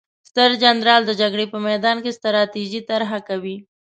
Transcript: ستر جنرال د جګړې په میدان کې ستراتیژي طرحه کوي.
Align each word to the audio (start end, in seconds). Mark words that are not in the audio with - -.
ستر 0.29 0.49
جنرال 0.63 1.01
د 1.05 1.11
جګړې 1.21 1.45
په 1.53 1.57
میدان 1.67 1.97
کې 2.03 2.15
ستراتیژي 2.19 2.81
طرحه 2.89 3.19
کوي. 3.27 3.57